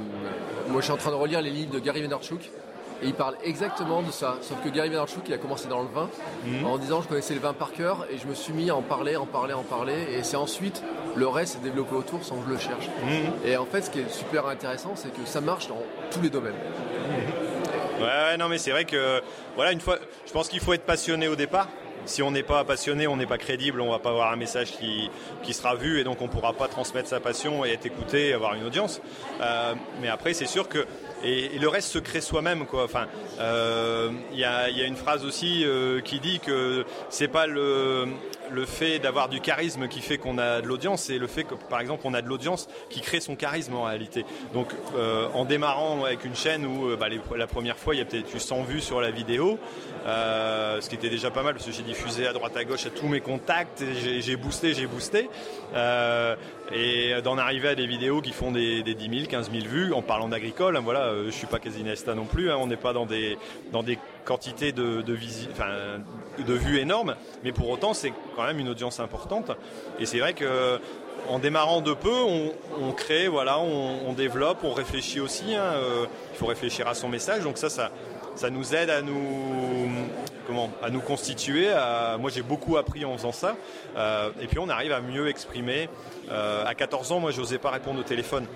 [0.68, 2.51] moi, je suis en train de relire les livres de Gary Vaynerchuk.
[3.03, 4.37] Et il parle exactement de ça.
[4.42, 6.09] Sauf que Gary Vaynerchuk, il a commencé dans le vin,
[6.64, 8.83] en disant je connaissais le vin par cœur, et je me suis mis à en
[8.83, 10.07] parler, en parler, en parler.
[10.16, 10.85] Et c'est ensuite,
[11.16, 12.88] le reste s'est développé autour sans que je le cherche.
[13.45, 16.31] Et en fait, ce qui est super intéressant, c'est que ça marche dans tous les
[16.31, 16.55] domaines.
[17.98, 19.20] Ouais, ouais, non, mais c'est vrai que,
[19.55, 21.68] voilà, une fois, je pense qu'il faut être passionné au départ.
[22.05, 24.72] Si on n'est pas passionné, on n'est pas crédible, on va pas avoir un message
[24.72, 25.09] qui,
[25.44, 28.33] qui sera vu et donc on pourra pas transmettre sa passion et être écouté et
[28.33, 29.00] avoir une audience.
[29.40, 30.85] Euh, mais après, c'est sûr que
[31.22, 32.85] et, le reste se crée soi-même, quoi.
[32.85, 33.07] Enfin,
[33.38, 37.46] euh, il y, a, y a une phrase aussi euh, qui dit que c'est pas
[37.46, 38.09] le
[38.53, 41.55] le fait d'avoir du charisme qui fait qu'on a de l'audience, c'est le fait que,
[41.55, 44.25] par exemple, on a de l'audience qui crée son charisme en réalité.
[44.55, 48.01] Donc, euh, en démarrant avec une chaîne où euh, bah, la première fois, il y
[48.01, 49.59] a peut-être eu 100 vues sur la vidéo,
[50.07, 52.87] euh, ce qui était déjà pas mal parce que j'ai diffusé à droite à gauche
[52.87, 55.29] à tous mes contacts, et j'ai- boosté, j'ai boosté,
[56.75, 59.93] et d'en arriver à des vidéos qui font des, des 10 000, 15 000 vues
[59.93, 60.77] en parlant d'agricole.
[60.77, 63.37] hein, voilà, je suis pas Casinesta non plus, hein, on n'est pas dans des
[64.25, 65.17] quantités de de,
[65.51, 66.01] enfin,
[66.39, 69.51] de vues énormes, mais pour autant c'est quand même une audience importante.
[69.99, 70.79] Et c'est vrai que
[71.29, 72.13] en démarrant de peu,
[72.81, 75.55] on, crée, voilà, on, développe, on réfléchit aussi.
[75.55, 77.91] hein, euh, il faut réfléchir à son message, donc ça, ça,
[78.35, 79.89] ça nous aide à nous,
[80.47, 81.69] comment, à nous constituer.
[82.19, 83.57] moi, j'ai beaucoup appris en faisant ça.
[83.97, 85.89] Euh, et puis, on arrive à mieux exprimer.
[86.31, 88.47] Euh, à 14 ans, moi, j'osais pas répondre au téléphone,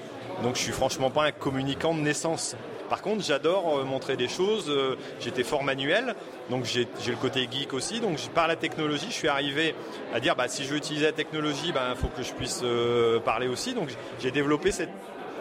[0.42, 2.56] donc je suis franchement pas un communicant de naissance.
[2.88, 4.66] Par contre, j'adore euh, montrer des choses.
[4.68, 6.14] euh, J'étais fort manuel,
[6.50, 8.00] donc j'ai le côté geek aussi.
[8.00, 9.74] Donc par la technologie, je suis arrivé
[10.14, 13.18] à dire bah, si je veux utiliser la technologie, il faut que je puisse euh,
[13.20, 13.74] parler aussi.
[13.74, 14.90] Donc j'ai développé cette,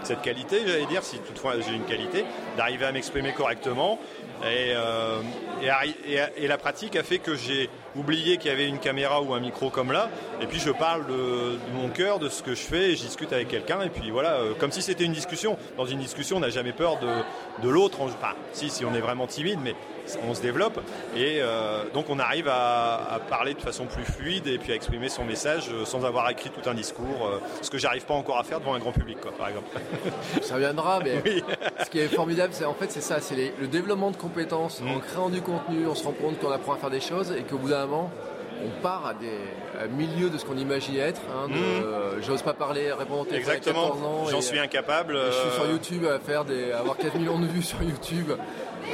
[0.05, 2.25] cette qualité, j'allais dire, si toutefois j'ai une qualité,
[2.57, 3.99] d'arriver à m'exprimer correctement.
[4.43, 5.21] Et, euh,
[6.37, 9.39] et, la pratique a fait que j'ai oublié qu'il y avait une caméra ou un
[9.39, 10.09] micro comme là.
[10.41, 13.31] Et puis je parle de, mon cœur, de ce que je fais, et je discute
[13.33, 13.81] avec quelqu'un.
[13.81, 15.57] Et puis voilà, euh, comme si c'était une discussion.
[15.77, 16.99] Dans une discussion, on n'a jamais peur
[17.63, 17.97] de, l'autre.
[18.51, 19.75] Si, si on est vraiment timide, mais
[20.27, 20.79] on se développe.
[21.15, 24.75] Et euh, donc on arrive à, à parler de façon plus fluide et puis à
[24.75, 27.27] exprimer son message euh, sans avoir écrit tout un discours.
[27.27, 29.67] euh, ce que j'arrive pas encore à faire devant un grand public, quoi, par exemple.
[30.41, 31.43] Ça viendra, mais Oui.
[31.83, 34.81] ce qui est formidable, c'est en fait c'est ça, c'est les- le développement de compétences.
[34.81, 34.91] Mm.
[34.91, 37.41] En créant du contenu, on se rend compte qu'on apprend à faire des choses et
[37.43, 38.11] qu'au bout d'un moment,
[38.63, 39.39] on part à des
[39.79, 41.21] à milieu de ce qu'on imaginait être.
[41.29, 41.83] hein, de, Mm.
[41.83, 43.81] euh, J'ose pas parler, répondre au téléphone à 14 ans.
[43.91, 44.25] Exactement.
[44.29, 45.17] J'en et, suis incapable.
[45.27, 48.31] je suis sur YouTube à faire des, à avoir 4 millions de vues sur YouTube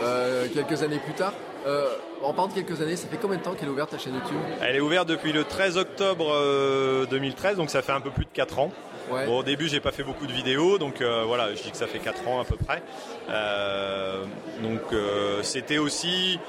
[0.04, 1.34] euh, quelques années plus tard.
[1.68, 1.90] Euh,
[2.24, 4.16] en parlant de quelques années, ça fait combien de temps qu'elle est ouverte ta chaîne
[4.16, 4.38] YouTube?
[4.62, 8.26] Elle est ouverte depuis le 13 octobre euh, 2013, donc ça fait un peu plus
[8.26, 8.72] de 4 ans.
[9.12, 9.26] Ouais.
[9.26, 11.78] Bon, au début, j'ai pas fait beaucoup de vidéos, donc euh, voilà, je dis que
[11.78, 12.82] ça fait 4 ans à peu près.
[13.30, 14.24] Euh,
[14.64, 16.40] donc euh, c'était aussi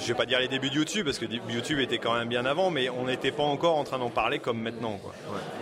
[0.00, 2.44] je vais pas dire les débuts de YouTube parce que YouTube était quand même bien
[2.44, 4.98] avant, mais on n'était pas encore en train d'en parler comme maintenant.
[5.02, 5.12] Quoi.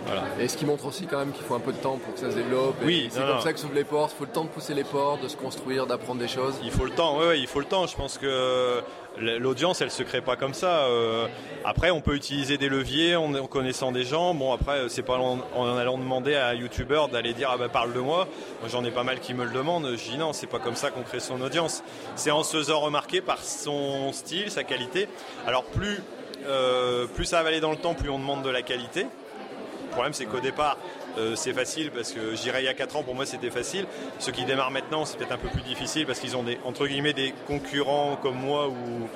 [0.05, 0.23] Voilà.
[0.39, 2.19] Et ce qui montre aussi quand même qu'il faut un peu de temps pour que
[2.19, 2.75] ça se développe.
[2.83, 4.13] Oui, c'est comme ça que s'ouvrent les portes.
[4.13, 6.55] Il faut le temps de pousser les portes, de se construire, d'apprendre des choses.
[6.63, 7.17] Il faut le temps.
[7.19, 7.87] Oui, il faut le temps.
[7.87, 8.81] Je pense que
[9.19, 10.85] l'audience, elle se crée pas comme ça.
[10.85, 11.27] Euh,
[11.63, 14.33] après, on peut utiliser des leviers en, connaissant des gens.
[14.33, 17.93] Bon, après, c'est pas en, allant demander à un YouTuber d'aller dire ah ben parle
[17.93, 18.27] de moi.
[18.59, 19.89] Moi, j'en ai pas mal qui me le demandent.
[19.95, 21.83] Je dis non, c'est pas comme ça qu'on crée son audience.
[22.15, 25.07] C'est en se faisant remarquer par son style, sa qualité.
[25.45, 26.01] Alors plus
[26.47, 29.03] euh, plus ça va aller dans le temps, plus on demande de la qualité.
[29.03, 30.77] Le problème, c'est qu'au départ,
[31.17, 33.85] euh, c'est facile parce que j'irais il y a 4 ans, pour moi c'était facile.
[34.19, 36.87] Ceux qui démarrent maintenant, c'est peut-être un peu plus difficile parce qu'ils ont des, entre
[36.87, 39.07] guillemets des concurrents comme moi ou,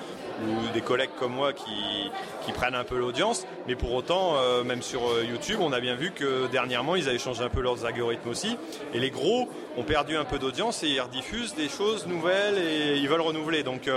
[0.74, 1.66] des collègues comme moi qui,
[2.54, 3.46] prennent un peu l'audience.
[3.68, 7.08] Mais pour autant, euh, même sur euh, YouTube, on a bien vu que dernièrement, ils
[7.08, 8.58] avaient changé un peu leurs algorithmes aussi.
[8.94, 12.98] Et les gros ont perdu un peu d'audience et ils rediffusent des choses nouvelles et
[12.98, 13.62] ils veulent renouveler.
[13.62, 13.88] Donc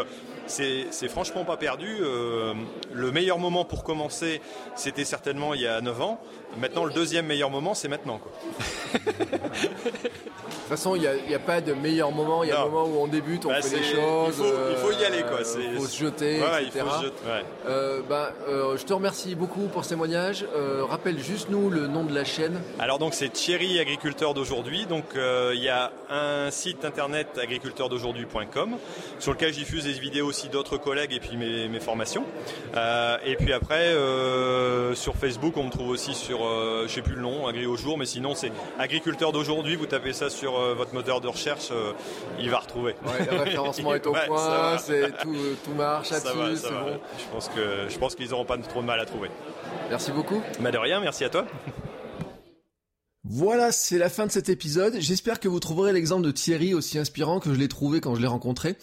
[0.46, 1.98] c'est franchement pas perdu.
[2.00, 2.54] Euh,
[2.92, 4.40] le meilleur moment pour commencer,
[4.76, 6.20] c'était certainement il y a 9 ans.
[6.58, 8.20] Maintenant, le deuxième meilleur moment, c'est maintenant.
[10.62, 12.44] De toute façon, il n'y a, pas de meilleur moment.
[12.44, 14.42] Il y a un moment où on débute, on bah, fait des choses.
[14.70, 15.22] Il faut, y aller.
[15.22, 15.40] Quoi.
[15.60, 16.84] Il faut se jeter, etc.
[17.66, 20.46] Euh, bah, euh, je te remercie beaucoup pour ce témoignage.
[20.54, 22.60] Euh, rappelle juste nous le nom de la chaîne.
[22.78, 24.86] Alors donc c'est Thierry Agriculteur d'aujourd'hui.
[24.86, 28.76] Donc il y a un site internet agriculteurdaujourd'hui.com
[29.18, 32.24] sur lequel je diffuse des vidéos aussi d'autres collègues et puis mes, mes formations.
[33.24, 33.94] et puis après
[34.94, 37.98] sur Facebook, on me trouve aussi sur, je sais plus le nom, Agri au jour,
[37.98, 39.76] mais sinon c'est Agriculteur d'aujourd'hui.
[39.76, 41.92] Vous tapez ça sur euh, votre moteur de recherche, euh,
[42.38, 42.94] il va retrouver.
[43.30, 44.76] le référencement est au point,
[45.22, 46.98] tout, tout, marche là-dessus, c'est bon.
[47.18, 49.28] Je pense que je pense qu'ils n'auront pas trop de mal à trouver.
[49.90, 50.42] Merci beaucoup.
[50.60, 51.46] Bah de rien, merci à toi.
[53.24, 54.96] Voilà, c'est la fin de cet épisode.
[54.98, 58.20] J'espère que vous trouverez l'exemple de Thierry aussi inspirant que je l'ai trouvé quand je
[58.20, 58.76] l'ai rencontré.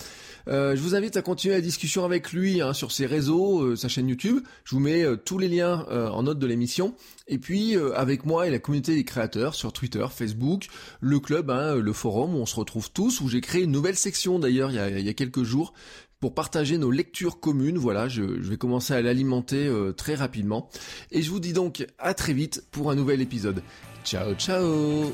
[0.50, 3.76] Euh, je vous invite à continuer la discussion avec lui hein, sur ses réseaux, euh,
[3.76, 4.40] sa chaîne YouTube.
[4.64, 6.96] Je vous mets euh, tous les liens en note de l'émission.
[7.28, 10.68] Et puis avec moi et la communauté des créateurs sur Twitter, Facebook,
[11.00, 13.96] le club, hein, le forum où on se retrouve tous, où j'ai créé une nouvelle
[13.96, 15.74] section d'ailleurs il, y a quelques jours
[16.20, 17.78] pour partager nos lectures communes.
[17.78, 20.70] Voilà, je vais commencer à l'alimenter très rapidement.
[21.12, 23.62] Et je vous dis donc à très vite pour un nouvel épisode.
[24.04, 25.14] Ciao ciao